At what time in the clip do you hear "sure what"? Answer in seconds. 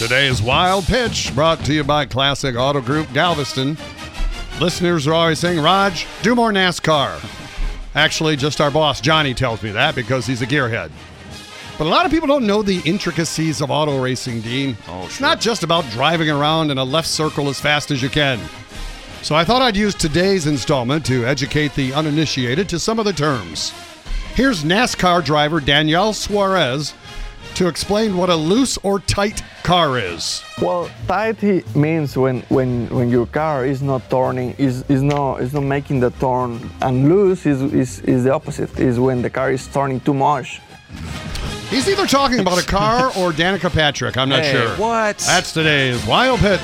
44.52-45.18